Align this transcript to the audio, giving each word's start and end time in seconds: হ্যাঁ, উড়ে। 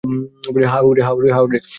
হ্যাঁ, 0.65 0.83
উড়ে। 0.83 1.59